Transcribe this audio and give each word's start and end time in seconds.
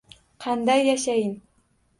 Qanday 0.45 0.81
yashayin. 0.87 1.39